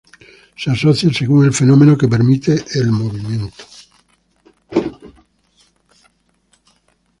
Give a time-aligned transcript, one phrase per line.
[0.57, 3.63] Se asocia según el fenómeno que permite el movimiento.